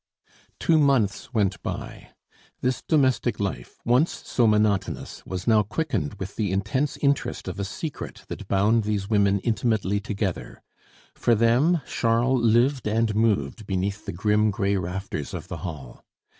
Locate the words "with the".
6.15-6.51